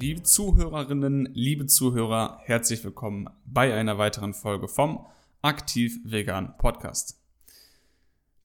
[0.00, 5.04] Liebe Zuhörerinnen, liebe Zuhörer, herzlich willkommen bei einer weiteren Folge vom
[5.42, 7.20] Aktiv Vegan Podcast.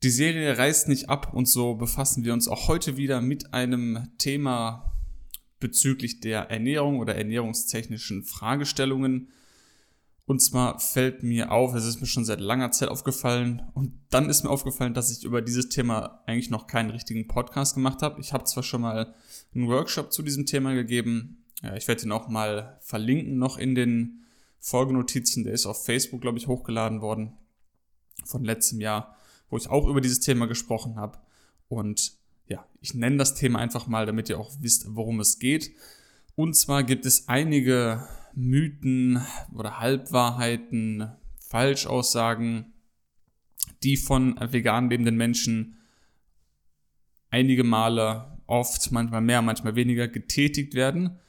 [0.01, 4.07] Die Serie reißt nicht ab und so befassen wir uns auch heute wieder mit einem
[4.17, 4.93] Thema
[5.59, 9.29] bezüglich der Ernährung oder ernährungstechnischen Fragestellungen.
[10.25, 14.27] Und zwar fällt mir auf, es ist mir schon seit langer Zeit aufgefallen und dann
[14.27, 18.19] ist mir aufgefallen, dass ich über dieses Thema eigentlich noch keinen richtigen Podcast gemacht habe.
[18.21, 19.13] Ich habe zwar schon mal
[19.53, 21.42] einen Workshop zu diesem Thema gegeben.
[21.63, 24.25] Ja, ich werde ihn auch mal verlinken noch in den
[24.59, 25.45] Folgenotizen.
[25.45, 27.37] Der ist auf Facebook, glaube ich, hochgeladen worden
[28.25, 29.15] von letztem Jahr,
[29.49, 31.19] wo ich auch über dieses Thema gesprochen habe.
[31.69, 35.71] Und ja, ich nenne das Thema einfach mal, damit ihr auch wisst, worum es geht.
[36.35, 42.73] Und zwar gibt es einige Mythen oder Halbwahrheiten, Falschaussagen,
[43.83, 45.77] die von vegan lebenden Menschen
[47.29, 51.19] einige Male, oft, manchmal mehr, manchmal weniger getätigt werden.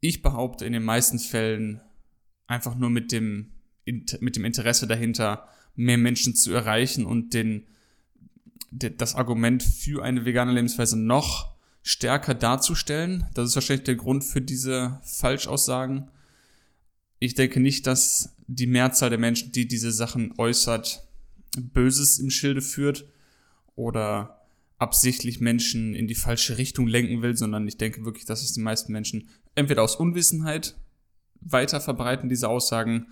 [0.00, 1.80] Ich behaupte in den meisten Fällen
[2.46, 3.52] einfach nur mit dem,
[3.84, 7.66] mit dem Interesse dahinter, mehr Menschen zu erreichen und den
[8.72, 13.26] das Argument für eine vegane Lebensweise noch stärker darzustellen.
[13.34, 16.08] Das ist wahrscheinlich der Grund für diese Falschaussagen.
[17.18, 21.06] Ich denke nicht, dass die Mehrzahl der Menschen, die diese Sachen äußert,
[21.58, 23.06] Böses im Schilde führt
[23.74, 24.40] oder
[24.78, 28.60] absichtlich Menschen in die falsche Richtung lenken will, sondern ich denke wirklich, dass es die
[28.60, 30.76] meisten Menschen entweder aus Unwissenheit
[31.40, 33.06] weiter verbreiten, diese Aussagen,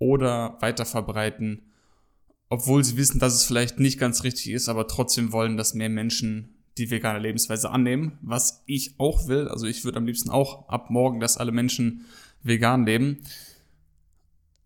[0.00, 1.62] oder weiter verbreiten,
[2.48, 5.90] obwohl sie wissen, dass es vielleicht nicht ganz richtig ist, aber trotzdem wollen, dass mehr
[5.90, 9.46] Menschen die vegane Lebensweise annehmen, was ich auch will.
[9.46, 12.06] Also ich würde am liebsten auch ab morgen, dass alle Menschen
[12.42, 13.18] vegan leben.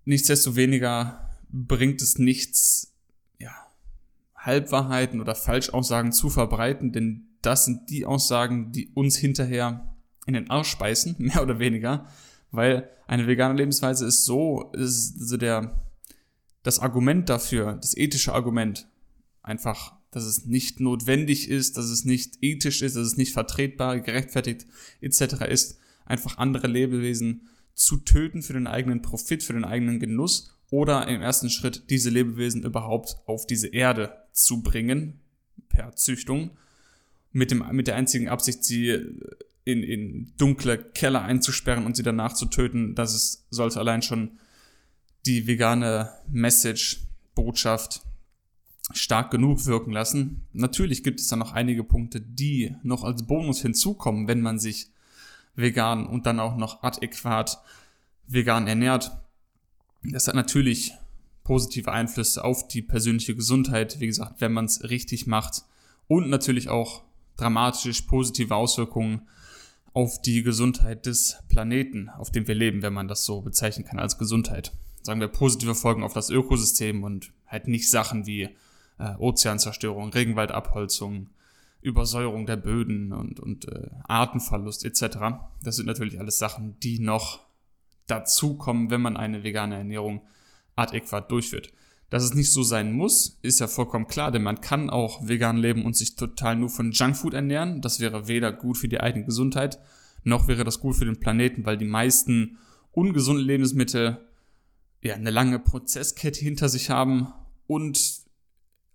[0.04, 2.94] Nichtsdestoweniger bringt es nichts,
[3.38, 3.52] ja,
[4.36, 9.93] Halbwahrheiten oder Falschaussagen zu verbreiten, denn das sind die Aussagen, die uns hinterher
[10.26, 12.06] in den Arsch speisen, mehr oder weniger,
[12.50, 15.82] weil eine vegane Lebensweise ist so, ist so der,
[16.62, 18.88] das Argument dafür, das ethische Argument,
[19.42, 24.00] einfach, dass es nicht notwendig ist, dass es nicht ethisch ist, dass es nicht vertretbar,
[24.00, 24.66] gerechtfertigt
[25.00, 25.46] etc.
[25.48, 31.06] ist, einfach andere Lebewesen zu töten für den eigenen Profit, für den eigenen Genuss oder
[31.08, 35.20] im ersten Schritt diese Lebewesen überhaupt auf diese Erde zu bringen
[35.68, 36.56] per Züchtung
[37.32, 38.90] mit dem mit der einzigen Absicht sie
[39.64, 44.38] in, in dunkle Keller einzusperren und sie danach zu töten, das ist, sollte allein schon
[45.26, 47.00] die vegane Message,
[47.34, 48.02] Botschaft
[48.92, 50.46] stark genug wirken lassen.
[50.52, 54.90] Natürlich gibt es da noch einige Punkte, die noch als Bonus hinzukommen, wenn man sich
[55.54, 57.60] vegan und dann auch noch adäquat
[58.26, 59.16] vegan ernährt.
[60.02, 60.92] Das hat natürlich
[61.44, 65.62] positive Einflüsse auf die persönliche Gesundheit, wie gesagt, wenn man es richtig macht
[66.06, 67.04] und natürlich auch
[67.36, 69.22] dramatisch positive Auswirkungen
[69.94, 73.98] auf die Gesundheit des Planeten, auf dem wir leben, wenn man das so bezeichnen kann
[73.98, 74.72] als Gesundheit
[75.04, 78.48] sagen wir, positive Folgen auf das Ökosystem und halt nicht Sachen wie
[78.98, 81.28] äh, Ozeanzerstörung, Regenwaldabholzung,
[81.82, 85.18] Übersäuerung der Böden und, und äh, Artenverlust etc.
[85.62, 87.40] Das sind natürlich alles Sachen, die noch
[88.06, 90.22] dazukommen, wenn man eine vegane Ernährung
[90.74, 91.72] adäquat durchführt.
[92.14, 95.56] Dass es nicht so sein muss, ist ja vollkommen klar, denn man kann auch vegan
[95.56, 97.80] leben und sich total nur von Junkfood ernähren.
[97.80, 99.80] Das wäre weder gut für die eigene Gesundheit,
[100.22, 102.58] noch wäre das gut für den Planeten, weil die meisten
[102.92, 104.24] ungesunden Lebensmittel
[105.02, 107.32] ja, eine lange Prozesskette hinter sich haben
[107.66, 107.98] und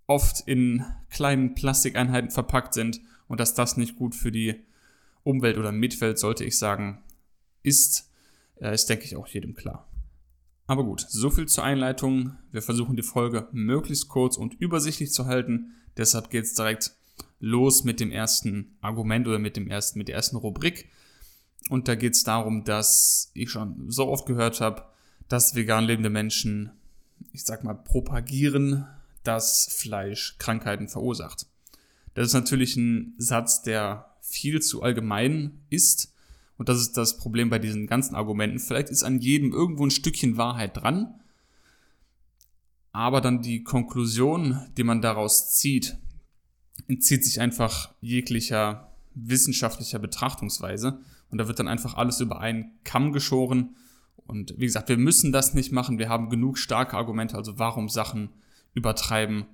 [0.08, 4.64] oft in kleinen Plastikeinheiten verpackt sind und dass das nicht gut für die
[5.24, 7.04] Umwelt oder Mitwelt, sollte ich sagen,
[7.64, 8.10] ist,
[8.62, 9.89] äh, ist, denke ich, auch jedem klar.
[10.70, 12.38] Aber gut, so viel zur Einleitung.
[12.52, 15.74] Wir versuchen die Folge möglichst kurz und übersichtlich zu halten.
[15.98, 16.92] Deshalb geht es direkt
[17.40, 20.88] los mit dem ersten Argument oder mit, dem ersten, mit der ersten Rubrik.
[21.70, 24.84] Und da geht es darum, dass ich schon so oft gehört habe,
[25.28, 26.70] dass vegan lebende Menschen,
[27.32, 28.86] ich sag mal, propagieren,
[29.24, 31.48] dass Fleisch Krankheiten verursacht.
[32.14, 36.14] Das ist natürlich ein Satz, der viel zu allgemein ist.
[36.60, 38.60] Und das ist das Problem bei diesen ganzen Argumenten.
[38.60, 41.16] Vielleicht ist an jedem irgendwo ein Stückchen Wahrheit dran.
[42.92, 45.98] Aber dann die Konklusion, die man daraus zieht,
[46.90, 51.00] entzieht sich einfach jeglicher wissenschaftlicher Betrachtungsweise.
[51.32, 53.78] Und da wird dann einfach alles über einen Kamm geschoren.
[54.28, 55.98] Und wie gesagt, wir müssen das nicht machen.
[55.98, 58.32] Wir haben genug starke Argumente, also warum Sachen
[58.74, 59.46] übertreiben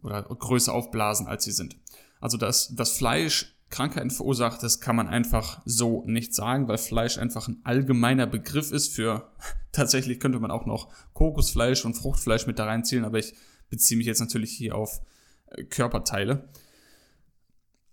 [0.00, 1.76] oder größer aufblasen, als sie sind.
[2.20, 7.18] Also dass das Fleisch Krankheiten verursacht, das kann man einfach so nicht sagen, weil Fleisch
[7.18, 9.32] einfach ein allgemeiner Begriff ist für,
[9.72, 13.34] tatsächlich könnte man auch noch Kokosfleisch und Fruchtfleisch mit da reinziehen, aber ich
[13.70, 15.00] beziehe mich jetzt natürlich hier auf
[15.46, 16.48] äh, Körperteile.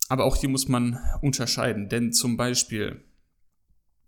[0.09, 3.03] Aber auch hier muss man unterscheiden, denn zum Beispiel,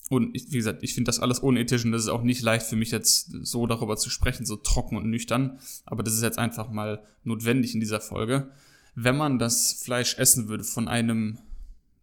[0.09, 2.65] und ich, wie gesagt, ich finde das alles unethisch und das ist auch nicht leicht
[2.65, 6.39] für mich jetzt so darüber zu sprechen, so trocken und nüchtern, aber das ist jetzt
[6.39, 8.51] einfach mal notwendig in dieser Folge.
[8.93, 11.37] Wenn man das Fleisch essen würde von einem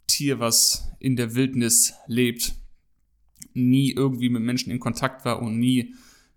[0.08, 2.54] Tier, was in der Wildnis lebt,
[3.54, 5.94] nie irgendwie mit Menschen in Kontakt war und nie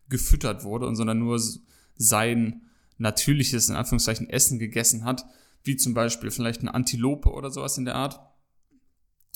[0.09, 1.41] gefüttert wurde, sondern nur
[1.95, 2.61] sein
[2.97, 5.25] natürliches, in Anführungszeichen, Essen gegessen hat,
[5.63, 8.19] wie zum Beispiel vielleicht eine Antilope oder sowas in der Art.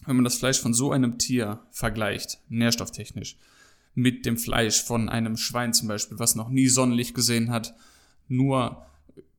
[0.06, 3.38] Wenn man das Fleisch von so einem Tier vergleicht, nährstofftechnisch,
[3.96, 7.76] mit dem Fleisch von einem Schwein zum Beispiel, was noch nie Sonnenlicht gesehen hat,
[8.28, 8.86] nur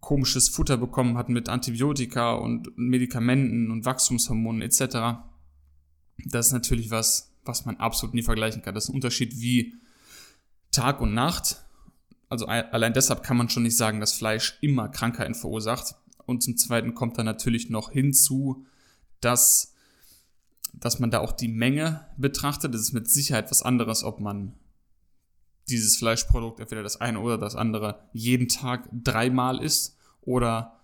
[0.07, 5.19] komisches Futter bekommen hat mit Antibiotika und Medikamenten und Wachstumshormonen etc.
[6.25, 8.73] Das ist natürlich was, was man absolut nie vergleichen kann.
[8.73, 9.75] Das ist ein Unterschied wie
[10.71, 11.65] Tag und Nacht.
[12.29, 15.97] Also allein deshalb kann man schon nicht sagen, dass Fleisch immer Krankheiten verursacht.
[16.25, 18.65] Und zum Zweiten kommt dann natürlich noch hinzu,
[19.21, 19.75] dass,
[20.73, 22.73] dass man da auch die Menge betrachtet.
[22.73, 24.55] Das ist mit Sicherheit was anderes, ob man
[25.69, 29.96] dieses Fleischprodukt, entweder das eine oder das andere, jeden Tag dreimal isst
[30.27, 30.81] oder,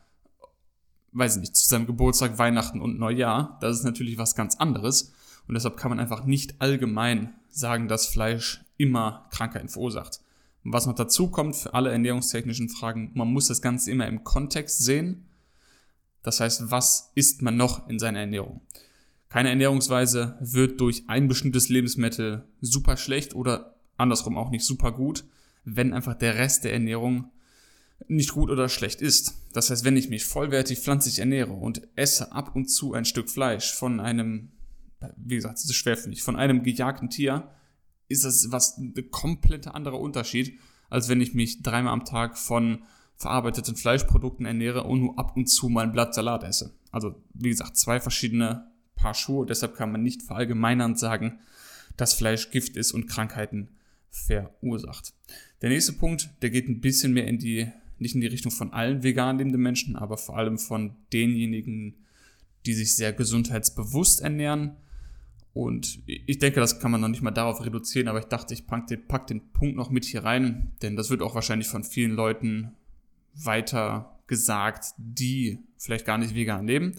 [1.13, 3.59] weiß ich nicht, zu seinem Geburtstag, Weihnachten und Neujahr.
[3.61, 5.13] Das ist natürlich was ganz anderes.
[5.47, 10.21] Und deshalb kann man einfach nicht allgemein sagen, dass Fleisch immer Krankheiten verursacht.
[10.65, 14.79] Was noch dazu kommt für alle ernährungstechnischen Fragen, man muss das Ganze immer im Kontext
[14.79, 15.27] sehen.
[16.23, 18.61] Das heißt, was isst man noch in seiner Ernährung?
[19.29, 25.25] Keine Ernährungsweise wird durch ein bestimmtes Lebensmittel super schlecht oder andersrum auch nicht super gut,
[25.65, 27.31] wenn einfach der Rest der Ernährung
[28.09, 29.35] nicht gut oder schlecht ist.
[29.53, 33.31] Das heißt, wenn ich mich vollwertig pflanzlich ernähre und esse ab und zu ein Stück
[33.31, 34.53] Fleisch von einem,
[35.17, 37.51] wie gesagt, es ist schwer für mich, von einem gejagten Tier,
[38.09, 40.59] ist das was ein kompletter anderer Unterschied,
[40.91, 42.83] als wenn ich mich dreimal am Tag von
[43.17, 46.75] verarbeiteten Fleischprodukten ernähre und nur ab und zu mal ein Blatt Salat esse.
[46.91, 49.47] Also, wie gesagt, zwei verschiedene Paar Schuhe.
[49.47, 51.41] Deshalb kann man nicht verallgemeinernd sagen,
[51.97, 53.69] dass Fleisch Gift ist und Krankheiten
[54.11, 55.15] verursacht.
[55.63, 57.71] Der nächste Punkt, der geht ein bisschen mehr in die,
[58.03, 61.95] nicht in die Richtung von allen vegan lebenden Menschen, aber vor allem von denjenigen,
[62.67, 64.77] die sich sehr gesundheitsbewusst ernähren.
[65.55, 68.67] Und ich denke, das kann man noch nicht mal darauf reduzieren, aber ich dachte, ich
[68.67, 71.85] pack den, pack den Punkt noch mit hier rein, denn das wird auch wahrscheinlich von
[71.85, 72.73] vielen Leuten
[73.35, 76.93] weiter gesagt, die vielleicht gar nicht vegan leben.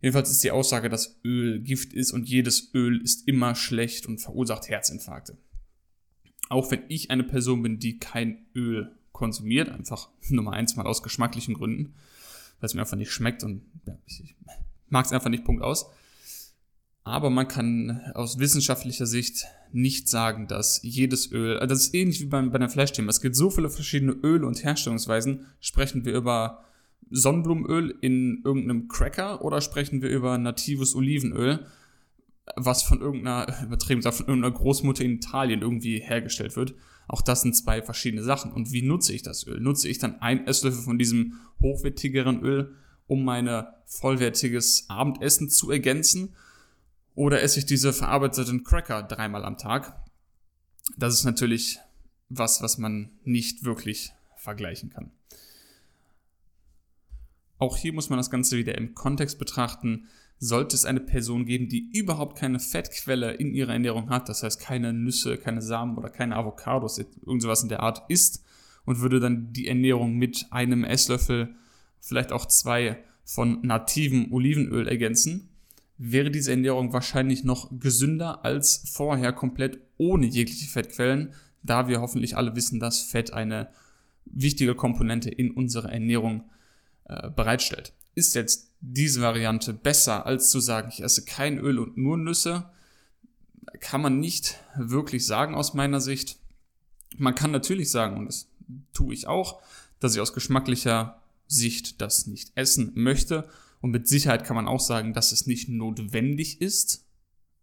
[0.00, 4.18] Jedenfalls ist die Aussage, dass Öl Gift ist und jedes Öl ist immer schlecht und
[4.18, 5.38] verursacht Herzinfarkte
[6.48, 11.02] auch wenn ich eine Person bin, die kein Öl konsumiert, einfach Nummer eins mal aus
[11.02, 11.94] geschmacklichen Gründen,
[12.60, 14.36] weil es mir einfach nicht schmeckt und ja, ich,
[14.90, 15.86] mag es einfach nicht, Punkt aus.
[17.06, 22.20] Aber man kann aus wissenschaftlicher Sicht nicht sagen, dass jedes Öl, also das ist ähnlich
[22.20, 23.10] wie beim, bei einem Fleischthema.
[23.10, 25.46] Es gibt so viele verschiedene Öle und Herstellungsweisen.
[25.60, 26.64] Sprechen wir über
[27.10, 31.66] Sonnenblumenöl in irgendeinem Cracker oder sprechen wir über natives Olivenöl?
[32.56, 36.74] was von irgendeiner, übertrieben gesagt, von irgendeiner Großmutter in Italien irgendwie hergestellt wird.
[37.06, 38.52] Auch das sind zwei verschiedene Sachen.
[38.52, 39.60] Und wie nutze ich das Öl?
[39.60, 42.74] Nutze ich dann ein Esslöffel von diesem hochwertigeren Öl,
[43.06, 46.34] um mein vollwertiges Abendessen zu ergänzen?
[47.14, 50.02] Oder esse ich diese verarbeiteten Cracker dreimal am Tag?
[50.96, 51.78] Das ist natürlich
[52.28, 55.10] was, was man nicht wirklich vergleichen kann.
[57.58, 61.68] Auch hier muss man das Ganze wieder im Kontext betrachten sollte es eine Person geben,
[61.68, 66.10] die überhaupt keine Fettquelle in ihrer Ernährung hat, das heißt keine Nüsse, keine Samen oder
[66.10, 68.44] keine Avocados, irgendwas in der Art isst
[68.84, 71.54] und würde dann die Ernährung mit einem Esslöffel,
[72.00, 75.48] vielleicht auch zwei von nativem Olivenöl ergänzen,
[75.96, 82.36] wäre diese Ernährung wahrscheinlich noch gesünder als vorher komplett ohne jegliche Fettquellen, da wir hoffentlich
[82.36, 83.68] alle wissen, dass Fett eine
[84.26, 86.50] wichtige Komponente in unserer Ernährung
[87.04, 87.92] äh, bereitstellt.
[88.14, 92.70] Ist jetzt diese Variante besser, als zu sagen, ich esse kein Öl und nur Nüsse?
[93.80, 96.38] Kann man nicht wirklich sagen aus meiner Sicht.
[97.16, 98.48] Man kann natürlich sagen, und das
[98.92, 99.62] tue ich auch,
[100.00, 103.48] dass ich aus geschmacklicher Sicht das nicht essen möchte.
[103.80, 107.04] Und mit Sicherheit kann man auch sagen, dass es nicht notwendig ist,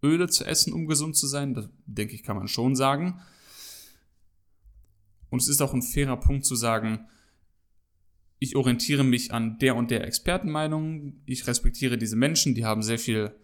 [0.03, 1.53] Öle zu essen, um gesund zu sein.
[1.53, 3.21] Das denke ich, kann man schon sagen.
[5.29, 7.07] Und es ist auch ein fairer Punkt zu sagen,
[8.43, 12.97] ich orientiere mich an der und der Expertenmeinung, ich respektiere diese Menschen, die haben sehr
[12.97, 13.35] viel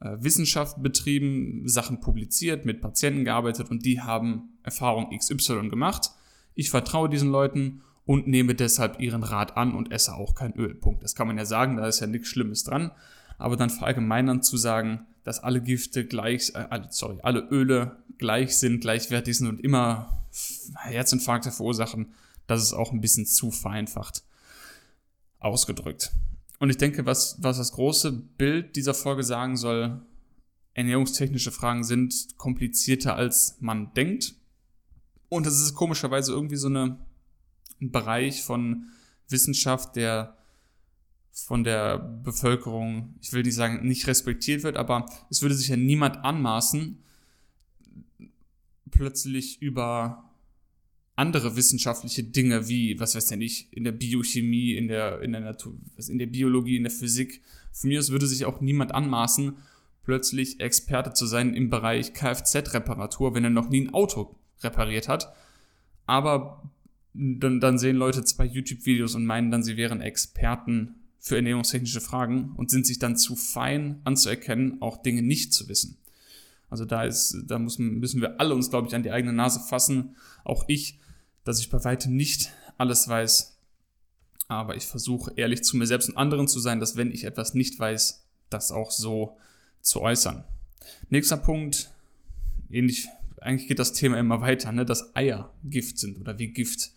[0.00, 6.12] äh, Wissenschaft betrieben, Sachen publiziert, mit Patienten gearbeitet und die haben Erfahrung XY gemacht.
[6.54, 10.76] Ich vertraue diesen Leuten und nehme deshalb ihren Rat an und esse auch kein Öl.
[10.76, 11.02] Punkt.
[11.02, 12.92] Das kann man ja sagen, da ist ja nichts Schlimmes dran.
[13.38, 18.80] Aber dann verallgemeinern zu sagen, dass alle Gifte gleich, äh, sorry, alle Öle gleich sind,
[18.80, 20.24] gleichwertig sind und immer
[20.84, 22.14] Herzinfarkte verursachen,
[22.46, 24.22] das ist auch ein bisschen zu vereinfacht
[25.46, 26.12] ausgedrückt.
[26.58, 30.00] Und ich denke, was, was das große Bild dieser Folge sagen soll,
[30.74, 34.34] ernährungstechnische Fragen sind komplizierter als man denkt.
[35.28, 36.98] Und es ist komischerweise irgendwie so eine,
[37.80, 38.86] ein Bereich von
[39.28, 40.36] Wissenschaft, der
[41.32, 45.76] von der Bevölkerung, ich will nicht sagen, nicht respektiert wird, aber es würde sich ja
[45.76, 47.02] niemand anmaßen,
[48.90, 50.24] plötzlich über
[51.16, 55.40] andere wissenschaftliche Dinge wie, was weiß denn ich, in der Biochemie, in der, in der
[55.40, 55.74] Natur,
[56.08, 57.42] in der Biologie, in der Physik.
[57.72, 59.56] Von mir aus würde sich auch niemand anmaßen,
[60.04, 65.32] plötzlich Experte zu sein im Bereich Kfz-Reparatur, wenn er noch nie ein Auto repariert hat.
[66.04, 66.62] Aber
[67.14, 72.52] dann, dann sehen Leute zwei YouTube-Videos und meinen dann, sie wären Experten für ernährungstechnische Fragen
[72.56, 75.96] und sind sich dann zu fein anzuerkennen, auch Dinge nicht zu wissen.
[76.68, 79.60] Also da ist, da müssen, müssen wir alle uns, glaube ich, an die eigene Nase
[79.60, 80.14] fassen.
[80.44, 80.98] Auch ich
[81.46, 83.56] dass ich bei weitem nicht alles weiß,
[84.48, 87.54] aber ich versuche ehrlich zu mir selbst und anderen zu sein, dass wenn ich etwas
[87.54, 89.36] nicht weiß, das auch so
[89.80, 90.44] zu äußern.
[91.08, 91.92] Nächster Punkt,
[92.68, 93.08] ähnlich,
[93.40, 96.90] eigentlich geht das Thema immer weiter, ne, dass Eier Gift sind oder wie Gift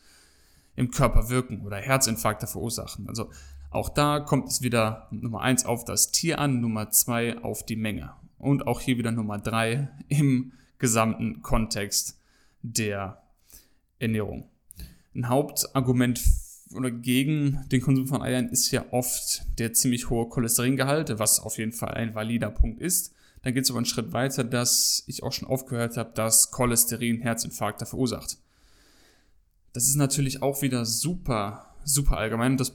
[0.76, 3.08] im Körper wirken oder Herzinfarkte verursachen.
[3.08, 3.30] Also
[3.70, 7.76] auch da kommt es wieder Nummer eins auf das Tier an, Nummer zwei auf die
[7.76, 12.20] Menge und auch hier wieder Nummer drei im gesamten Kontext
[12.64, 13.22] der
[14.00, 14.50] Ernährung.
[15.14, 16.22] Ein Hauptargument
[16.74, 21.58] oder gegen den Konsum von Eiern ist ja oft der ziemlich hohe Cholesteringehalt, was auf
[21.58, 23.14] jeden Fall ein valider Punkt ist.
[23.42, 27.22] Dann geht es aber einen Schritt weiter, dass ich auch schon aufgehört habe, dass Cholesterin
[27.22, 28.38] Herzinfarkte verursacht.
[29.74, 32.58] Das ist natürlich auch wieder super, super allgemein.
[32.58, 32.74] Das,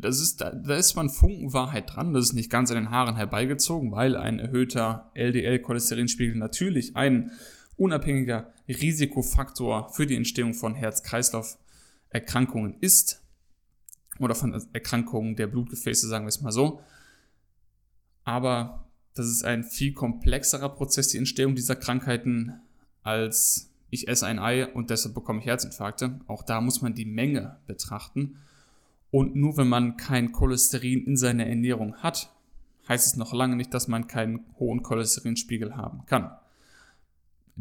[0.00, 2.12] das ist, da, da ist man Funken Wahrheit dran.
[2.12, 7.30] Das ist nicht ganz an den Haaren herbeigezogen, weil ein erhöhter LDL-Cholesterinspiegel natürlich einen
[7.80, 13.22] unabhängiger Risikofaktor für die Entstehung von Herz-Kreislauf-Erkrankungen ist
[14.18, 16.82] oder von Erkrankungen der Blutgefäße, sagen wir es mal so.
[18.22, 22.60] Aber das ist ein viel komplexerer Prozess, die Entstehung dieser Krankheiten,
[23.02, 26.20] als ich esse ein Ei und deshalb bekomme ich Herzinfarkte.
[26.26, 28.36] Auch da muss man die Menge betrachten.
[29.10, 32.30] Und nur wenn man kein Cholesterin in seiner Ernährung hat,
[32.88, 36.30] heißt es noch lange nicht, dass man keinen hohen Cholesterinspiegel haben kann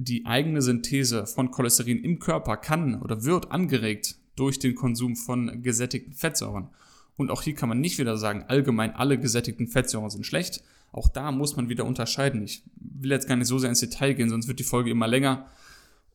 [0.04, 5.62] die eigene Synthese von Cholesterin im Körper kann oder wird angeregt durch den Konsum von
[5.62, 6.70] gesättigten Fettsäuren.
[7.18, 10.64] Und auch hier kann man nicht wieder sagen, allgemein alle gesättigten Fettsäuren sind schlecht.
[10.94, 12.42] Auch da muss man wieder unterscheiden.
[12.44, 15.08] Ich will jetzt gar nicht so sehr ins Detail gehen, sonst wird die Folge immer
[15.08, 15.48] länger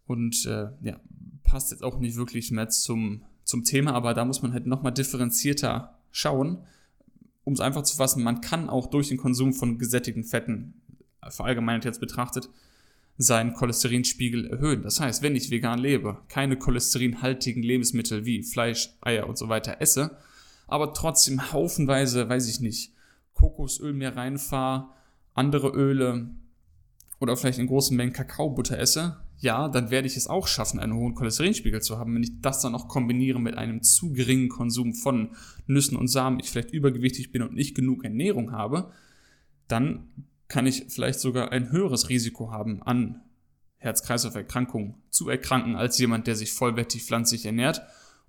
[0.06, 0.98] und äh, ja,
[1.42, 4.92] passt jetzt auch nicht wirklich mehr zum, zum Thema, aber da muss man halt nochmal
[4.92, 6.58] differenzierter schauen,
[7.44, 8.22] um es einfach zu fassen.
[8.22, 10.74] Man kann auch durch den Konsum von gesättigten Fetten,
[11.28, 12.48] verallgemeinert jetzt betrachtet,
[13.16, 14.82] seinen Cholesterinspiegel erhöhen.
[14.82, 19.80] Das heißt, wenn ich vegan lebe, keine cholesterinhaltigen Lebensmittel wie Fleisch, Eier und so weiter
[19.80, 20.16] esse,
[20.66, 22.92] aber trotzdem haufenweise, weiß ich nicht,
[23.34, 24.88] Kokosöl mir reinfahre,
[25.34, 26.30] andere Öle
[27.20, 30.94] oder vielleicht in großen Mengen Kakaobutter esse, ja, dann werde ich es auch schaffen, einen
[30.94, 32.14] hohen Cholesterinspiegel zu haben.
[32.14, 35.30] Wenn ich das dann noch kombiniere mit einem zu geringen Konsum von
[35.66, 38.90] Nüssen und Samen, ich vielleicht übergewichtig bin und nicht genug Ernährung habe,
[39.68, 40.08] dann
[40.48, 43.22] kann ich vielleicht sogar ein höheres Risiko haben, an
[43.78, 47.82] Herz-Kreislauf-Erkrankungen zu erkranken, als jemand, der sich vollwertig pflanzlich ernährt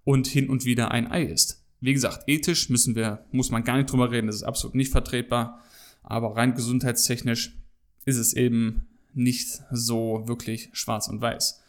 [0.04, 1.64] und hin und wieder ein Ei isst.
[1.80, 4.92] Wie gesagt, ethisch müssen wir, muss man gar nicht drüber reden, das ist absolut nicht
[4.92, 5.62] vertretbar,
[6.04, 7.58] aber rein gesundheitstechnisch
[8.06, 11.62] ist es eben nicht so wirklich schwarz und weiß.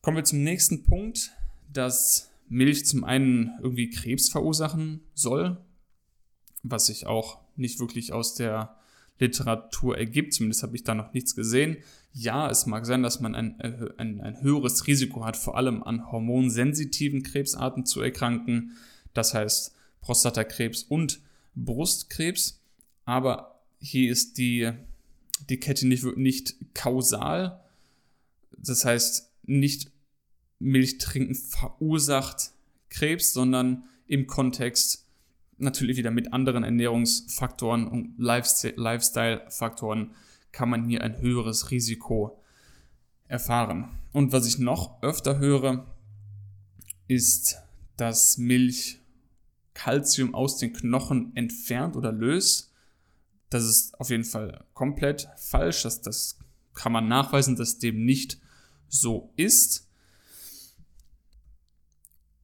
[0.00, 1.32] Kommen wir zum nächsten Punkt,
[1.72, 5.58] dass Milch zum einen irgendwie Krebs verursachen soll,
[6.62, 8.77] was ich auch nicht wirklich aus der
[9.18, 10.34] Literatur ergibt.
[10.34, 11.78] Zumindest habe ich da noch nichts gesehen.
[12.12, 16.10] Ja, es mag sein, dass man ein, ein, ein höheres Risiko hat, vor allem an
[16.10, 18.72] hormonsensitiven Krebsarten zu erkranken.
[19.14, 21.20] Das heißt Prostatakrebs und
[21.54, 22.62] Brustkrebs.
[23.04, 24.70] Aber hier ist die,
[25.48, 27.60] die Kette nicht, nicht kausal.
[28.56, 29.90] Das heißt, nicht
[30.58, 32.52] Milch trinken verursacht
[32.90, 35.07] Krebs, sondern im Kontext
[35.58, 40.14] natürlich wieder mit anderen Ernährungsfaktoren und Lifestyle-Faktoren
[40.52, 42.42] kann man hier ein höheres Risiko
[43.26, 43.98] erfahren.
[44.12, 45.86] Und was ich noch öfter höre,
[47.06, 47.58] ist,
[47.96, 49.00] dass Milch
[49.74, 52.72] Kalzium aus den Knochen entfernt oder löst.
[53.50, 55.82] Das ist auf jeden Fall komplett falsch.
[55.82, 56.38] Das, das
[56.74, 58.40] kann man nachweisen, dass dem nicht
[58.88, 59.87] so ist.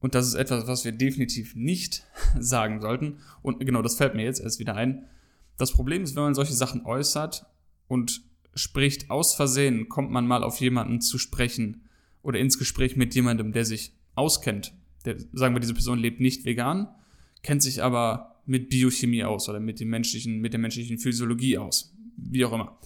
[0.05, 2.03] Und das ist etwas, was wir definitiv nicht
[2.39, 3.21] sagen sollten.
[3.41, 5.07] Und genau, das fällt mir jetzt erst wieder ein.
[5.57, 7.47] Das Problem ist, wenn man solche Sachen äußert
[7.87, 8.21] und
[8.53, 11.85] spricht aus Versehen, kommt man mal auf jemanden zu sprechen
[12.21, 14.75] oder ins Gespräch mit jemandem, der sich auskennt.
[15.05, 16.87] Der, sagen wir, diese Person lebt nicht vegan,
[17.41, 21.95] kennt sich aber mit Biochemie aus oder mit, dem menschlichen, mit der menschlichen Physiologie aus.
[22.15, 22.77] Wie auch immer.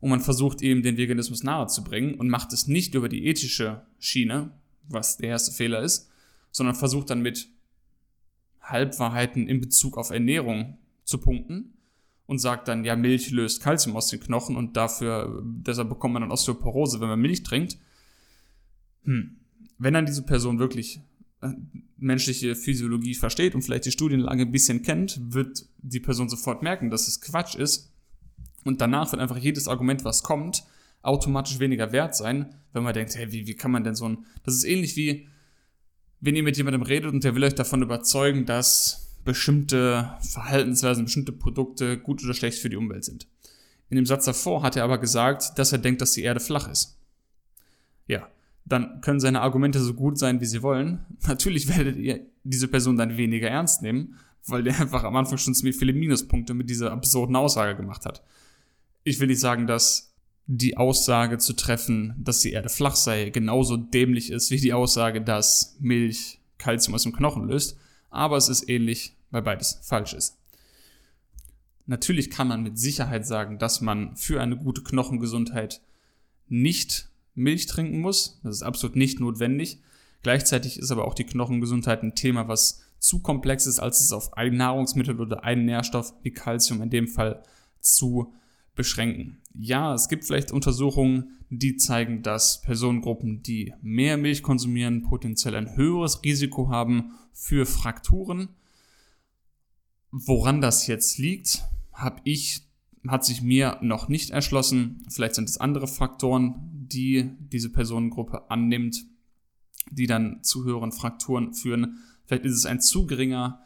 [0.00, 3.26] Und man versucht eben den Veganismus nahe zu bringen und macht es nicht über die
[3.26, 4.52] ethische Schiene,
[4.88, 6.07] was der erste Fehler ist,
[6.58, 7.48] sondern versucht dann mit
[8.60, 11.72] Halbwahrheiten in Bezug auf Ernährung zu punkten
[12.26, 16.22] und sagt dann, ja, Milch löst Kalzium aus den Knochen und dafür, deshalb bekommt man
[16.22, 17.78] dann Osteoporose, wenn man Milch trinkt.
[19.04, 19.38] Hm.
[19.78, 21.00] Wenn dann diese Person wirklich
[21.40, 21.52] äh,
[21.96, 26.90] menschliche Physiologie versteht und vielleicht die Studienlage ein bisschen kennt, wird die Person sofort merken,
[26.90, 27.94] dass es Quatsch ist.
[28.64, 30.64] Und danach wird einfach jedes Argument, was kommt,
[31.00, 34.26] automatisch weniger wert sein, wenn man denkt, hey, wie, wie kann man denn so ein.
[34.42, 35.28] Das ist ähnlich wie,
[36.20, 41.32] wenn ihr mit jemandem redet und der will euch davon überzeugen, dass bestimmte Verhaltensweisen, bestimmte
[41.32, 43.26] Produkte gut oder schlecht für die Umwelt sind.
[43.90, 46.68] In dem Satz davor hat er aber gesagt, dass er denkt, dass die Erde flach
[46.70, 46.98] ist.
[48.06, 48.28] Ja,
[48.64, 51.04] dann können seine Argumente so gut sein, wie sie wollen.
[51.26, 55.54] Natürlich werdet ihr diese Person dann weniger ernst nehmen, weil der einfach am Anfang schon
[55.54, 58.22] ziemlich viele Minuspunkte mit dieser absurden Aussage gemacht hat.
[59.04, 60.14] Ich will nicht sagen, dass
[60.48, 65.20] die Aussage zu treffen, dass die Erde flach sei, genauso dämlich ist wie die Aussage,
[65.20, 67.76] dass Milch Kalzium aus dem Knochen löst,
[68.10, 70.38] aber es ist ähnlich weil beides falsch ist.
[71.86, 75.80] Natürlich kann man mit Sicherheit sagen, dass man für eine gute Knochengesundheit
[76.48, 78.40] nicht Milch trinken muss.
[78.42, 79.80] Das ist absolut nicht notwendig.
[80.22, 84.36] Gleichzeitig ist aber auch die Knochengesundheit ein Thema, was zu komplex ist, als es auf
[84.36, 87.42] ein Nahrungsmittel oder einen Nährstoff wie Calcium in dem Fall
[87.80, 88.34] zu
[88.74, 89.38] beschränken.
[89.60, 95.74] Ja, es gibt vielleicht Untersuchungen, die zeigen, dass Personengruppen, die mehr Milch konsumieren, potenziell ein
[95.74, 98.50] höheres Risiko haben für Frakturen.
[100.12, 102.68] Woran das jetzt liegt, habe ich,
[103.08, 105.04] hat sich mir noch nicht erschlossen.
[105.10, 109.04] Vielleicht sind es andere Faktoren, die diese Personengruppe annimmt,
[109.90, 111.98] die dann zu höheren Frakturen führen.
[112.26, 113.60] Vielleicht ist es ein zu geringer,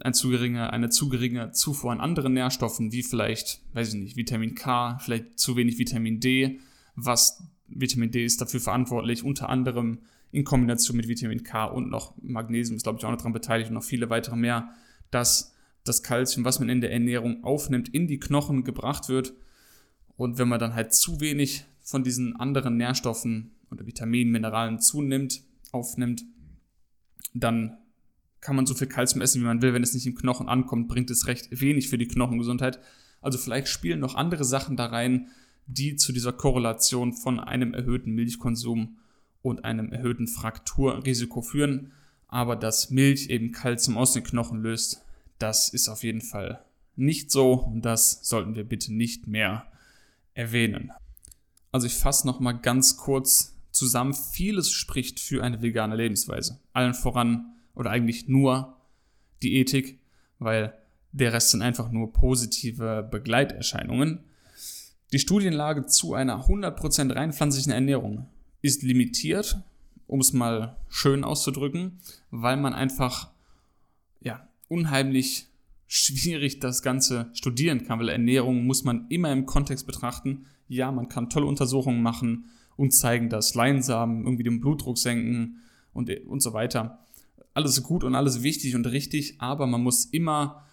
[0.00, 4.16] ein zu geringer, eine zu geringe Zufuhr an anderen Nährstoffen, wie vielleicht, weiß ich nicht,
[4.16, 6.60] Vitamin K, vielleicht zu wenig Vitamin D,
[6.94, 10.00] was Vitamin D ist dafür verantwortlich, unter anderem
[10.32, 13.70] in Kombination mit Vitamin K und noch Magnesium ist, glaube ich, auch noch daran beteiligt
[13.70, 14.68] und noch viele weitere mehr,
[15.10, 15.54] dass
[15.84, 19.34] das Kalzium, was man in der Ernährung aufnimmt, in die Knochen gebracht wird.
[20.16, 25.42] Und wenn man dann halt zu wenig von diesen anderen Nährstoffen oder Vitaminen, Mineralen zunimmt,
[25.72, 26.24] aufnimmt,
[27.34, 27.78] dann
[28.46, 29.74] kann man so viel Kalzium essen, wie man will.
[29.74, 32.78] Wenn es nicht im Knochen ankommt, bringt es recht wenig für die Knochengesundheit.
[33.20, 35.30] Also vielleicht spielen noch andere Sachen da rein,
[35.66, 38.98] die zu dieser Korrelation von einem erhöhten Milchkonsum
[39.42, 41.90] und einem erhöhten Frakturrisiko führen.
[42.28, 45.02] Aber dass Milch eben Kalzium aus den Knochen löst,
[45.40, 49.66] das ist auf jeden Fall nicht so und das sollten wir bitte nicht mehr
[50.34, 50.92] erwähnen.
[51.72, 54.14] Also ich fasse noch mal ganz kurz zusammen.
[54.14, 56.60] Vieles spricht für eine vegane Lebensweise.
[56.72, 58.76] Allen voran oder eigentlich nur
[59.42, 60.00] die Ethik,
[60.40, 60.74] weil
[61.12, 64.24] der Rest sind einfach nur positive Begleiterscheinungen.
[65.12, 68.26] Die Studienlage zu einer 100% rein pflanzlichen Ernährung
[68.60, 69.58] ist limitiert,
[70.08, 73.30] um es mal schön auszudrücken, weil man einfach
[74.20, 75.46] ja, unheimlich
[75.86, 80.46] schwierig das Ganze studieren kann, weil Ernährung muss man immer im Kontext betrachten.
[80.68, 85.60] Ja, man kann tolle Untersuchungen machen und zeigen, dass Leinsamen irgendwie den Blutdruck senken
[85.92, 87.05] und, und so weiter.
[87.56, 90.66] Alles gut und alles wichtig und richtig, aber man muss immer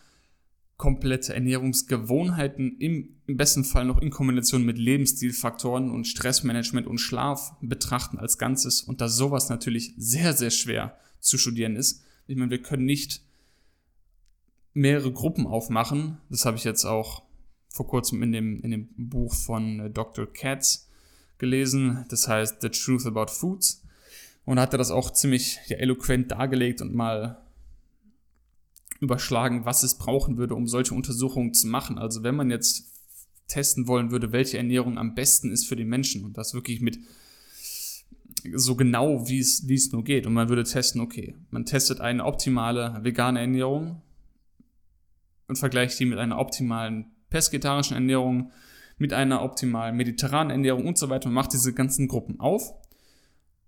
[0.76, 7.54] komplette Ernährungsgewohnheiten im, im besten Fall noch in Kombination mit Lebensstilfaktoren und Stressmanagement und Schlaf
[7.62, 12.04] betrachten als Ganzes und da sowas natürlich sehr, sehr schwer zu studieren ist.
[12.28, 13.22] Ich meine, wir können nicht
[14.74, 16.18] mehrere Gruppen aufmachen.
[16.30, 17.24] Das habe ich jetzt auch
[17.70, 20.26] vor kurzem in dem, in dem Buch von äh, Dr.
[20.26, 20.90] Katz
[21.38, 22.06] gelesen.
[22.10, 23.83] Das heißt The Truth About Foods.
[24.46, 27.42] Und hat er das auch ziemlich ja, eloquent dargelegt und mal
[29.00, 31.98] überschlagen, was es brauchen würde, um solche Untersuchungen zu machen.
[31.98, 32.92] Also wenn man jetzt
[33.48, 37.00] testen wollen würde, welche Ernährung am besten ist für den Menschen und das wirklich mit
[38.54, 40.26] so genau, wie es, wie es nur geht.
[40.26, 44.02] Und man würde testen, okay, man testet eine optimale vegane Ernährung,
[45.48, 48.52] und vergleicht die mit einer optimalen pesketarischen Ernährung,
[48.98, 52.74] mit einer optimalen mediterranen Ernährung und so weiter und macht diese ganzen Gruppen auf.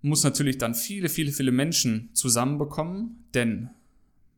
[0.06, 3.72] Muss natürlich dann viele, viele, viele Menschen zusammenbekommen, denn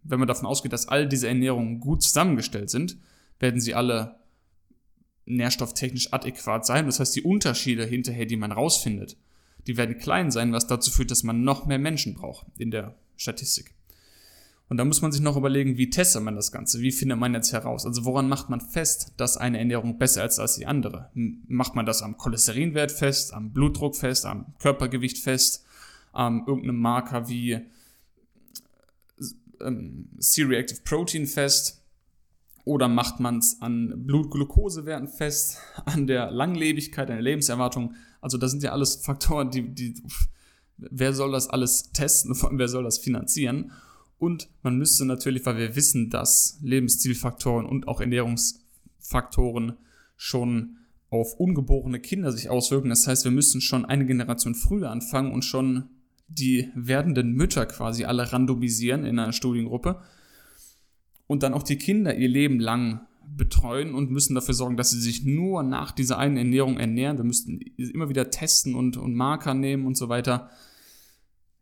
[0.03, 2.95] wenn man davon ausgeht, dass all diese Ernährungen gut zusammengestellt sind,
[3.41, 4.15] werden sie alle
[5.25, 6.86] nährstofftechnisch adäquat sein.
[6.86, 9.17] Das heißt, die Unterschiede hinterher, die man rausfindet,
[9.67, 12.95] die werden klein sein, was dazu führt, dass man noch mehr Menschen braucht in der
[13.17, 13.73] Statistik.
[14.69, 16.82] Und da muss man sich noch überlegen, wie testet man das Ganze?
[16.82, 17.86] Wie findet man jetzt heraus?
[17.86, 21.10] Also woran macht man fest, dass eine Ernährung besser ist als die andere?
[21.13, 25.65] Macht man das am Cholesterinwert fest, am Blutdruck fest, am Körpergewicht fest,
[26.12, 27.62] am irgendeinem Marker wie
[29.62, 31.82] ähm, C-Reactive Protein fest?
[32.65, 37.95] Oder macht man es an Blutglukosewerten fest, an der Langlebigkeit, an der Lebenserwartung?
[38.19, 39.93] Also das sind ja alles Faktoren, die, die
[40.77, 43.71] wer soll das alles testen, wer soll das finanzieren?
[44.19, 49.73] Und man müsste natürlich, weil wir wissen, dass Lebensstilfaktoren und auch Ernährungsfaktoren
[50.15, 50.77] schon
[51.10, 52.89] auf ungeborene Kinder sich auswirken.
[52.89, 55.89] Das heißt, wir müssen schon eine Generation früher anfangen und schon
[56.27, 60.01] die werdenden Mütter quasi alle randomisieren in einer Studiengruppe
[61.27, 63.01] und dann auch die Kinder ihr Leben lang
[63.36, 67.17] betreuen und müssen dafür sorgen, dass sie sich nur nach dieser einen Ernährung ernähren.
[67.17, 70.49] Wir müssten immer wieder testen und, und Marker nehmen und so weiter.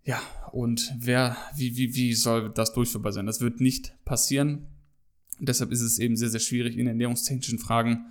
[0.06, 3.26] Ja, und wer, wie, wie, wie soll das durchführbar sein?
[3.26, 4.68] Das wird nicht passieren.
[5.39, 8.06] deshalb ist es eben sehr, sehr schwierig, in ernährungstechnischen Fragen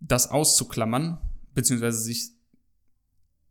[0.00, 1.18] das auszuklammern,
[1.54, 2.30] beziehungsweise sich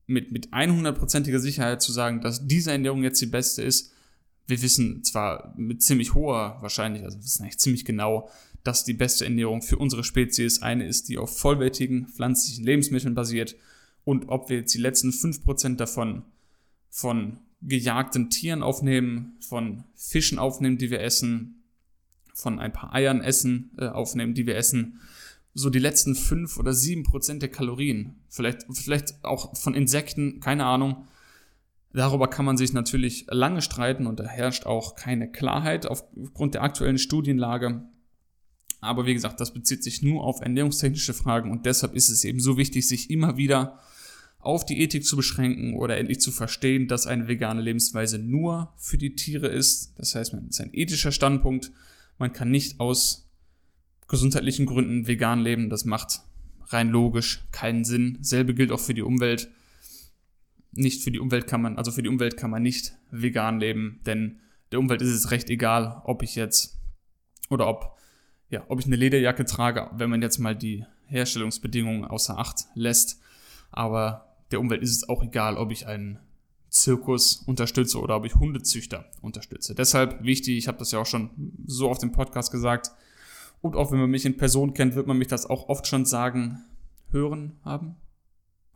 [0.07, 3.93] mit, mit 100%iger Sicherheit zu sagen, dass diese Ernährung jetzt die beste ist.
[4.47, 8.29] Wir wissen zwar mit ziemlich hoher Wahrscheinlichkeit, also wir wissen eigentlich ziemlich genau,
[8.63, 13.55] dass die beste Ernährung für unsere Spezies eine ist, die auf vollwertigen pflanzlichen Lebensmitteln basiert.
[14.05, 16.23] Und ob wir jetzt die letzten 5% davon
[16.89, 21.63] von gejagten Tieren aufnehmen, von Fischen aufnehmen, die wir essen,
[22.33, 24.99] von ein paar Eiern essen, äh, aufnehmen, die wir essen,
[25.53, 30.65] so die letzten fünf oder sieben Prozent der Kalorien, vielleicht, vielleicht auch von Insekten, keine
[30.65, 31.07] Ahnung.
[31.93, 36.61] Darüber kann man sich natürlich lange streiten und da herrscht auch keine Klarheit aufgrund der
[36.61, 37.81] aktuellen Studienlage.
[38.81, 42.39] Aber wie gesagt, das bezieht sich nur auf ernährungstechnische Fragen und deshalb ist es eben
[42.39, 43.79] so wichtig, sich immer wieder
[44.39, 48.97] auf die Ethik zu beschränken oder endlich zu verstehen, dass eine vegane Lebensweise nur für
[48.97, 49.93] die Tiere ist.
[49.97, 51.71] Das heißt, es ist ein ethischer Standpunkt.
[52.17, 53.29] Man kann nicht aus
[54.07, 55.69] gesundheitlichen Gründen vegan leben.
[55.69, 56.21] Das macht
[56.67, 58.17] rein logisch keinen Sinn.
[58.21, 59.49] Selbe gilt auch für die Umwelt.
[60.71, 63.99] Nicht für die Umwelt kann man, also für die Umwelt kann man nicht vegan leben,
[64.05, 64.39] denn
[64.71, 66.77] der Umwelt ist es recht egal, ob ich jetzt
[67.49, 67.97] oder ob,
[68.49, 73.19] ja, ob ich eine Lederjacke trage, wenn man jetzt mal die Herstellungsbedingungen außer Acht lässt.
[73.71, 76.19] Aber der Umwelt ist es auch egal, ob ich einen
[76.69, 79.73] Zirkus unterstütze oder ob ich Hundezüchter unterstütze.
[79.73, 82.91] Deshalb wichtig, ich habe das ja auch schon so auf dem Podcast gesagt,
[83.61, 86.05] und auch wenn man mich in Person kennt, wird man mich das auch oft schon
[86.05, 86.63] sagen,
[87.09, 87.95] hören haben.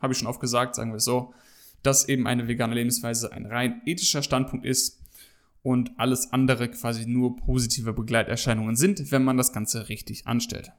[0.00, 1.32] Habe ich schon oft gesagt, sagen wir es so,
[1.82, 5.00] dass eben eine vegane Lebensweise ein rein ethischer Standpunkt ist
[5.62, 10.72] und alles andere quasi nur positive Begleiterscheinungen sind, wenn man das Ganze richtig anstellt.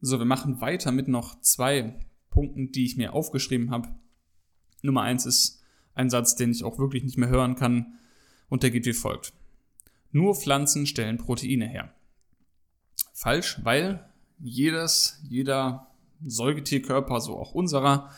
[0.00, 1.94] So, wir machen weiter mit noch zwei
[2.36, 3.88] Punkten, die ich mir aufgeschrieben habe.
[4.82, 5.62] Nummer eins ist
[5.94, 7.94] ein Satz, den ich auch wirklich nicht mehr hören kann
[8.50, 9.32] und der geht wie folgt.
[10.12, 11.94] Nur Pflanzen stellen Proteine her.
[13.14, 14.04] Falsch, weil
[14.38, 15.86] jedes, jeder
[16.26, 18.10] Säugetierkörper, so auch unserer,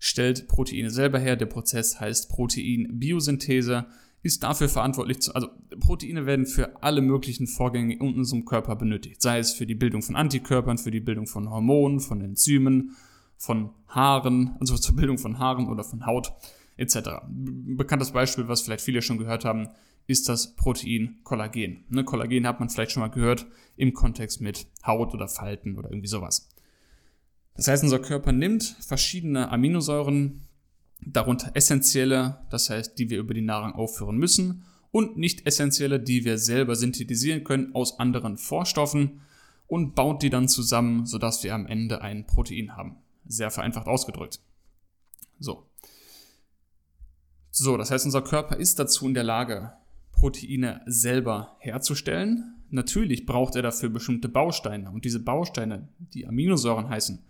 [0.00, 1.36] stellt Proteine selber her.
[1.36, 3.86] Der Prozess heißt Proteinbiosynthese,
[4.22, 5.46] ist dafür verantwortlich, zu, also
[5.78, 10.02] Proteine werden für alle möglichen Vorgänge in unserem Körper benötigt, sei es für die Bildung
[10.02, 12.96] von Antikörpern, für die Bildung von Hormonen, von Enzymen,
[13.40, 16.32] von Haaren, also zur Bildung von Haaren oder von Haut
[16.76, 17.22] etc.
[17.26, 19.70] Bekanntes Beispiel, was vielleicht viele schon gehört haben,
[20.06, 21.84] ist das Protein Kollagen.
[21.88, 25.90] Ne, Kollagen hat man vielleicht schon mal gehört im Kontext mit Haut oder Falten oder
[25.90, 26.50] irgendwie sowas.
[27.54, 30.42] Das heißt, unser Körper nimmt verschiedene Aminosäuren,
[31.00, 36.24] darunter essentielle, das heißt, die wir über die Nahrung aufführen müssen, und nicht essentielle, die
[36.26, 39.20] wir selber synthetisieren können aus anderen Vorstoffen
[39.66, 42.96] und baut die dann zusammen, sodass wir am Ende ein Protein haben.
[43.30, 44.40] Sehr vereinfacht ausgedrückt.
[45.38, 45.66] So.
[47.52, 49.72] So, das heißt, unser Körper ist dazu in der Lage,
[50.10, 52.56] Proteine selber herzustellen.
[52.70, 54.90] Natürlich braucht er dafür bestimmte Bausteine.
[54.90, 57.20] Und diese Bausteine, die Aminosäuren heißen,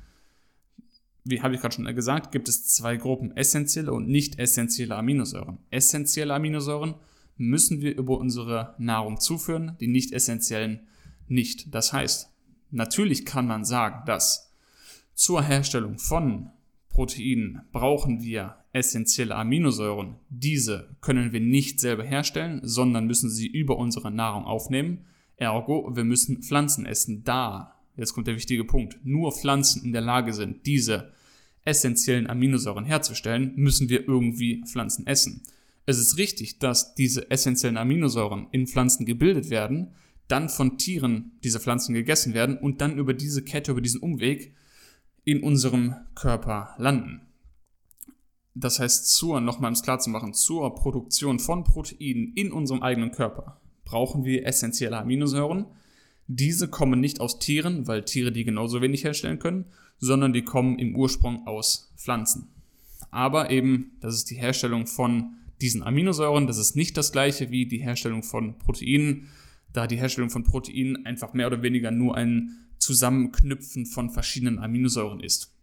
[1.24, 5.58] wie habe ich gerade schon gesagt, gibt es zwei Gruppen, essentielle und nicht essentielle Aminosäuren.
[5.70, 6.94] Essentielle Aminosäuren
[7.36, 10.80] müssen wir über unsere Nahrung zuführen, die nicht essentiellen
[11.28, 11.74] nicht.
[11.74, 12.30] Das heißt,
[12.70, 14.49] natürlich kann man sagen, dass
[15.20, 16.48] zur Herstellung von
[16.88, 20.16] Proteinen brauchen wir essentielle Aminosäuren.
[20.30, 25.04] Diese können wir nicht selber herstellen, sondern müssen sie über unsere Nahrung aufnehmen.
[25.36, 27.22] Ergo, wir müssen Pflanzen essen.
[27.22, 31.12] Da, jetzt kommt der wichtige Punkt, nur Pflanzen in der Lage sind, diese
[31.66, 35.42] essentiellen Aminosäuren herzustellen, müssen wir irgendwie Pflanzen essen.
[35.84, 39.92] Es ist richtig, dass diese essentiellen Aminosäuren in Pflanzen gebildet werden,
[40.28, 44.54] dann von Tieren diese Pflanzen gegessen werden und dann über diese Kette, über diesen Umweg
[45.24, 47.22] in unserem Körper landen.
[48.54, 52.82] Das heißt, zur, nochmal um es klar zu machen, zur Produktion von Proteinen in unserem
[52.82, 55.66] eigenen Körper brauchen wir essentielle Aminosäuren.
[56.26, 59.66] Diese kommen nicht aus Tieren, weil Tiere die genauso wenig herstellen können,
[59.98, 62.48] sondern die kommen im Ursprung aus Pflanzen.
[63.10, 67.66] Aber eben, das ist die Herstellung von diesen Aminosäuren, das ist nicht das gleiche wie
[67.66, 69.28] die Herstellung von Proteinen,
[69.72, 75.20] da die Herstellung von Proteinen einfach mehr oder weniger nur ein Zusammenknüpfen von verschiedenen Aminosäuren
[75.20, 75.54] ist.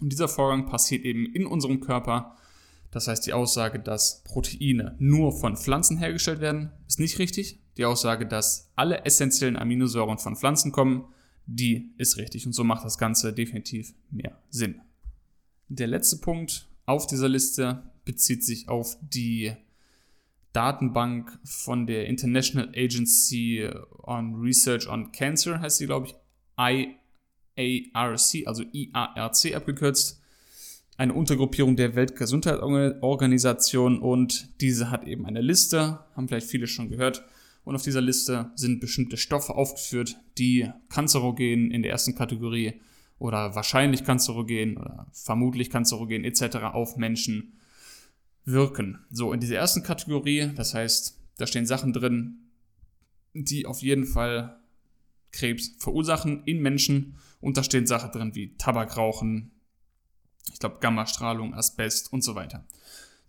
[0.00, 2.36] Und dieser Vorgang passiert eben in unserem Körper.
[2.90, 7.60] Das heißt, die Aussage, dass Proteine nur von Pflanzen hergestellt werden, ist nicht richtig.
[7.76, 11.04] Die Aussage, dass alle essentiellen Aminosäuren von Pflanzen kommen,
[11.46, 12.46] die ist richtig.
[12.46, 14.80] Und so macht das Ganze definitiv mehr Sinn.
[15.68, 19.52] Der letzte Punkt auf dieser Liste bezieht sich auf die
[20.52, 23.68] Datenbank von der International Agency
[24.02, 26.14] on Research on Cancer, heißt sie, glaube ich,
[26.58, 30.20] IARC, also IARC abgekürzt,
[30.96, 37.24] eine Untergruppierung der Weltgesundheitsorganisation und diese hat eben eine Liste, haben vielleicht viele schon gehört,
[37.68, 42.80] und auf dieser Liste sind bestimmte Stoffe aufgeführt, die kanzerogen in der ersten Kategorie
[43.18, 46.56] oder wahrscheinlich kanzerogen oder vermutlich kanzerogen etc.
[46.72, 47.58] auf Menschen
[48.46, 49.04] wirken.
[49.10, 52.38] So, in dieser ersten Kategorie, das heißt, da stehen Sachen drin,
[53.34, 54.57] die auf jeden Fall
[55.32, 57.16] Krebs verursachen in Menschen.
[57.40, 59.52] Und da stehen Sachen drin wie Tabakrauchen,
[60.52, 62.66] ich glaube Gammastrahlung, Asbest und so weiter.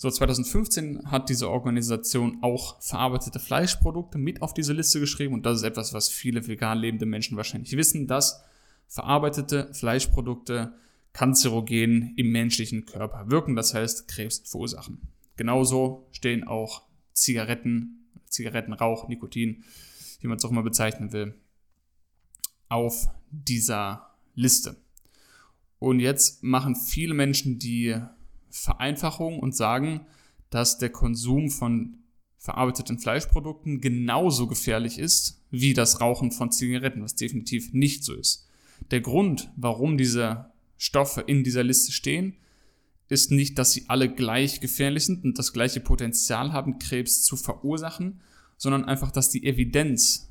[0.02, 5.58] So, 2015 hat diese Organisation auch verarbeitete Fleischprodukte mit auf diese Liste geschrieben und das
[5.58, 8.42] ist etwas, was viele vegan lebende Menschen wahrscheinlich wissen, dass
[8.88, 10.74] verarbeitete Fleischprodukte
[11.12, 15.02] kanzerogen im menschlichen Körper wirken, das heißt Krebs verursachen.
[15.36, 19.66] Genauso stehen auch Zigaretten, Zigarettenrauch, Nikotin,
[20.22, 21.36] wie man es auch immer bezeichnen will,
[22.70, 24.78] auf dieser Liste.
[25.80, 27.96] Und jetzt machen viele Menschen die
[28.50, 30.06] Vereinfachung und sagen,
[30.50, 31.96] dass der Konsum von
[32.38, 38.48] verarbeiteten Fleischprodukten genauso gefährlich ist wie das Rauchen von Zigaretten, was definitiv nicht so ist.
[38.92, 42.36] Der Grund, warum diese Stoffe in dieser Liste stehen,
[43.10, 47.36] ist nicht, dass sie alle gleich gefährlich sind und das gleiche Potenzial haben, Krebs zu
[47.36, 48.22] verursachen,
[48.58, 50.29] sondern einfach, dass die Evidenz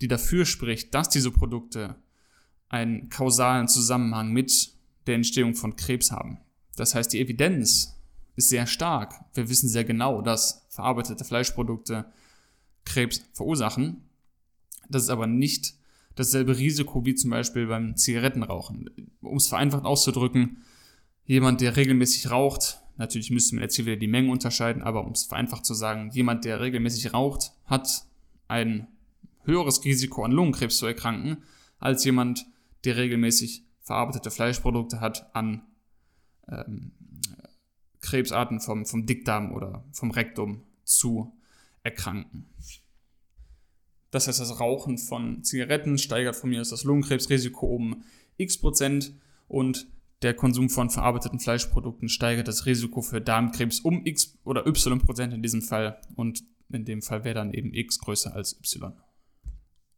[0.00, 1.96] die dafür spricht, dass diese Produkte
[2.68, 4.72] einen kausalen Zusammenhang mit
[5.06, 6.38] der Entstehung von Krebs haben.
[6.76, 7.96] Das heißt, die Evidenz
[8.34, 9.14] ist sehr stark.
[9.34, 12.06] Wir wissen sehr genau, dass verarbeitete Fleischprodukte
[12.84, 14.02] Krebs verursachen.
[14.88, 15.74] Das ist aber nicht
[16.14, 18.90] dasselbe Risiko wie zum Beispiel beim Zigarettenrauchen.
[19.20, 20.62] Um es vereinfacht auszudrücken,
[21.24, 25.12] jemand, der regelmäßig raucht, natürlich müsste man jetzt hier wieder die Mengen unterscheiden, aber um
[25.12, 28.06] es vereinfacht zu sagen, jemand, der regelmäßig raucht, hat
[28.48, 28.86] ein
[29.46, 31.42] höheres Risiko an Lungenkrebs zu erkranken,
[31.78, 32.46] als jemand,
[32.84, 35.62] der regelmäßig verarbeitete Fleischprodukte hat, an
[36.48, 36.92] ähm,
[38.00, 41.32] Krebsarten vom, vom Dickdarm oder vom Rektum zu
[41.82, 42.46] erkranken.
[44.10, 48.04] Das heißt, das Rauchen von Zigaretten steigert von mir aus das Lungenkrebsrisiko um
[48.36, 49.14] x Prozent
[49.48, 49.86] und
[50.22, 55.34] der Konsum von verarbeiteten Fleischprodukten steigert das Risiko für Darmkrebs um x oder y Prozent
[55.34, 58.92] in diesem Fall und in dem Fall wäre dann eben x größer als y.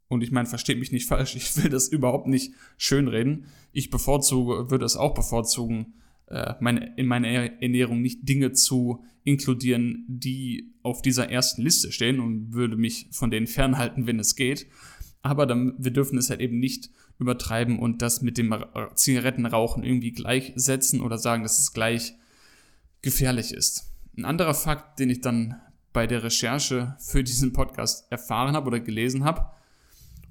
[0.09, 3.45] Und ich meine, versteht mich nicht falsch, ich will das überhaupt nicht schönreden.
[3.71, 5.93] Ich bevorzuge, würde es auch bevorzugen,
[6.27, 7.27] äh, meine, in meiner
[7.61, 13.31] Ernährung nicht Dinge zu inkludieren, die auf dieser ersten Liste stehen und würde mich von
[13.31, 14.67] denen fernhalten, wenn es geht.
[15.21, 18.55] Aber dann, wir dürfen es halt eben nicht übertreiben und das mit dem
[18.95, 22.13] Zigarettenrauchen irgendwie gleichsetzen oder sagen, dass es gleich
[23.01, 23.91] gefährlich ist.
[24.17, 25.55] Ein anderer Fakt, den ich dann
[25.91, 29.51] bei der Recherche für diesen Podcast erfahren habe oder gelesen habe,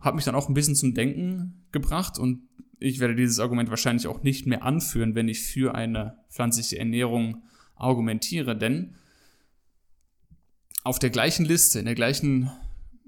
[0.00, 2.42] hat mich dann auch ein bisschen zum Denken gebracht und
[2.80, 7.42] ich werde dieses Argument wahrscheinlich auch nicht mehr anführen, wenn ich für eine pflanzliche Ernährung
[7.74, 8.94] argumentiere, denn
[10.84, 12.50] auf der gleichen Liste, in der gleichen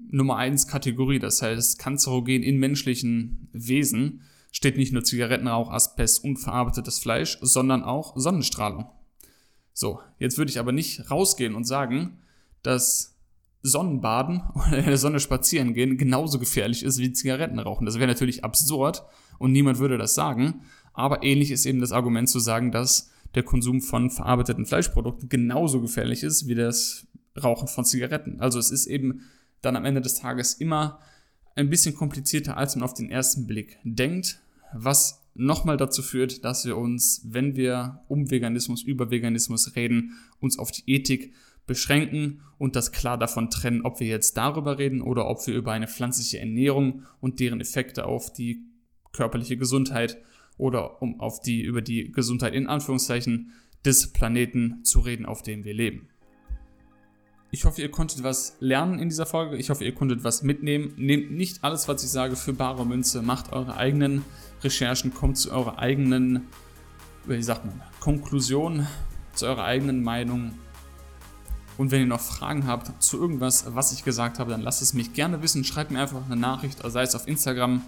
[0.09, 6.37] Nummer 1 Kategorie, das heißt Kanzerogen in menschlichen Wesen, steht nicht nur Zigarettenrauch, Asbest und
[6.37, 8.89] verarbeitetes Fleisch, sondern auch Sonnenstrahlung.
[9.73, 12.19] So, jetzt würde ich aber nicht rausgehen und sagen,
[12.61, 13.10] dass
[13.61, 17.85] Sonnenbaden oder in der Sonne spazieren gehen genauso gefährlich ist wie Zigaretten rauchen.
[17.85, 19.03] Das wäre natürlich absurd
[19.39, 20.61] und niemand würde das sagen.
[20.93, 25.81] Aber ähnlich ist eben das Argument zu sagen, dass der Konsum von verarbeiteten Fleischprodukten genauso
[25.81, 27.07] gefährlich ist wie das
[27.41, 28.41] Rauchen von Zigaretten.
[28.41, 29.21] Also es ist eben
[29.61, 30.99] dann am Ende des Tages immer
[31.55, 34.41] ein bisschen komplizierter, als man auf den ersten Blick denkt,
[34.73, 40.59] was nochmal dazu führt, dass wir uns, wenn wir um Veganismus, über Veganismus reden, uns
[40.59, 41.33] auf die Ethik
[41.71, 45.71] beschränken und das klar davon trennen, ob wir jetzt darüber reden oder ob wir über
[45.71, 48.65] eine pflanzliche Ernährung und deren Effekte auf die
[49.13, 50.17] körperliche Gesundheit
[50.57, 53.53] oder um auf die über die Gesundheit in Anführungszeichen
[53.85, 56.09] des Planeten zu reden, auf dem wir leben.
[57.53, 59.55] Ich hoffe, ihr konntet was lernen in dieser Folge.
[59.55, 60.93] Ich hoffe, ihr konntet was mitnehmen.
[60.97, 63.21] Nehmt nicht alles, was ich sage, für bare Münze.
[63.21, 64.23] Macht eure eigenen
[64.61, 66.47] Recherchen, kommt zu eurer eigenen,
[67.25, 68.87] wie sagt man, Konklusion,
[69.33, 70.53] zu eurer eigenen Meinung.
[71.81, 74.93] Und wenn ihr noch Fragen habt zu irgendwas, was ich gesagt habe, dann lasst es
[74.93, 75.63] mich gerne wissen.
[75.63, 77.81] Schreibt mir einfach eine Nachricht, sei es auf Instagram,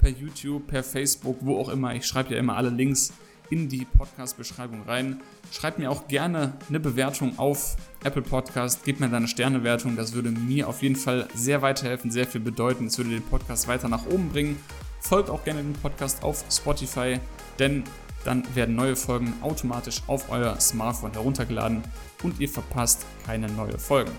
[0.00, 1.94] per YouTube, per Facebook, wo auch immer.
[1.94, 3.12] Ich schreibe ja immer alle Links
[3.48, 5.20] in die Podcast-Beschreibung rein.
[5.52, 8.84] Schreibt mir auch gerne eine Bewertung auf Apple Podcast.
[8.84, 9.94] Gebt mir deine Sternewertung.
[9.94, 12.86] Das würde mir auf jeden Fall sehr weiterhelfen, sehr viel bedeuten.
[12.86, 14.56] Es würde den Podcast weiter nach oben bringen.
[14.98, 17.20] Folgt auch gerne dem Podcast auf Spotify,
[17.60, 17.84] denn
[18.24, 21.82] dann werden neue Folgen automatisch auf euer Smartphone heruntergeladen
[22.22, 24.12] und ihr verpasst keine neue Folgen.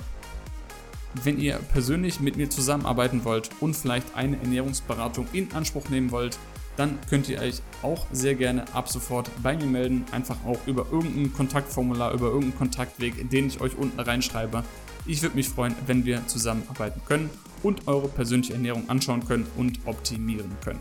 [1.24, 6.38] Wenn ihr persönlich mit mir zusammenarbeiten wollt und vielleicht eine Ernährungsberatung in Anspruch nehmen wollt,
[6.78, 10.06] dann könnt ihr euch auch sehr gerne ab sofort bei mir melden.
[10.12, 14.64] Einfach auch über irgendein Kontaktformular, über irgendeinen Kontaktweg, den ich euch unten reinschreibe.
[15.06, 17.30] Ich würde mich freuen, wenn wir zusammenarbeiten können
[17.64, 20.80] und eure persönliche Ernährung anschauen können und optimieren können.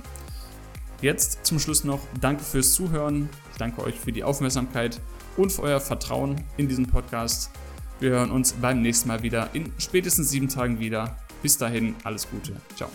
[1.00, 3.28] Jetzt zum Schluss noch danke fürs Zuhören.
[3.52, 5.00] Ich danke euch für die Aufmerksamkeit
[5.36, 7.50] und für euer Vertrauen in diesen Podcast.
[8.00, 11.16] Wir hören uns beim nächsten Mal wieder in spätestens sieben Tagen wieder.
[11.42, 12.56] Bis dahin, alles Gute.
[12.76, 12.90] Ciao.